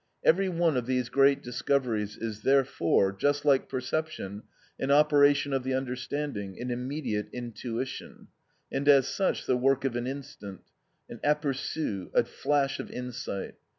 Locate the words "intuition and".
7.31-8.89